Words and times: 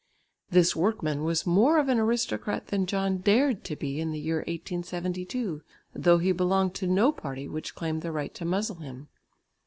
This 0.49 0.75
workman 0.75 1.23
was 1.23 1.45
more 1.45 1.77
of 1.77 1.87
an 1.87 1.99
aristocrat 1.99 2.69
than 2.69 2.87
John 2.87 3.17
dared 3.19 3.63
to 3.65 3.75
be 3.75 3.99
in 4.01 4.09
the 4.09 4.17
year 4.19 4.37
1872, 4.37 5.61
though 5.93 6.17
he 6.17 6.31
belonged 6.31 6.73
to 6.77 6.87
no 6.87 7.11
party 7.11 7.47
which 7.47 7.75
claimed 7.75 8.01
the 8.01 8.11
right 8.11 8.33
to 8.33 8.43
muzzle 8.43 8.77
him. 8.77 9.09